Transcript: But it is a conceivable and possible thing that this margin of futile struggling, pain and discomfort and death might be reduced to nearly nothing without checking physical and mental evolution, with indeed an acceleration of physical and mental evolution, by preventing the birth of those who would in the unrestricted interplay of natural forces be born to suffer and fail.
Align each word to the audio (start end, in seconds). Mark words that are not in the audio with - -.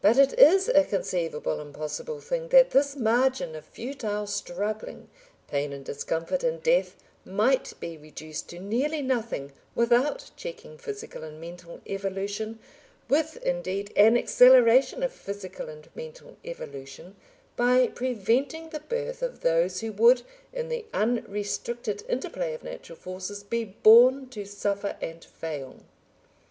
But 0.00 0.16
it 0.16 0.32
is 0.38 0.70
a 0.70 0.82
conceivable 0.82 1.60
and 1.60 1.74
possible 1.74 2.20
thing 2.22 2.48
that 2.48 2.70
this 2.70 2.96
margin 2.96 3.54
of 3.54 3.66
futile 3.66 4.26
struggling, 4.26 5.10
pain 5.46 5.74
and 5.74 5.84
discomfort 5.84 6.42
and 6.42 6.62
death 6.62 6.96
might 7.26 7.74
be 7.78 7.98
reduced 7.98 8.48
to 8.48 8.60
nearly 8.60 9.02
nothing 9.02 9.52
without 9.74 10.30
checking 10.36 10.78
physical 10.78 11.22
and 11.22 11.38
mental 11.38 11.82
evolution, 11.86 12.60
with 13.10 13.36
indeed 13.44 13.92
an 13.94 14.16
acceleration 14.16 15.02
of 15.02 15.12
physical 15.12 15.68
and 15.68 15.90
mental 15.94 16.38
evolution, 16.46 17.14
by 17.54 17.88
preventing 17.88 18.70
the 18.70 18.80
birth 18.80 19.20
of 19.20 19.40
those 19.42 19.80
who 19.82 19.92
would 19.92 20.22
in 20.50 20.70
the 20.70 20.86
unrestricted 20.94 22.04
interplay 22.08 22.54
of 22.54 22.64
natural 22.64 22.96
forces 22.96 23.42
be 23.44 23.64
born 23.66 24.30
to 24.30 24.46
suffer 24.46 24.96
and 25.02 25.26
fail. 25.26 25.80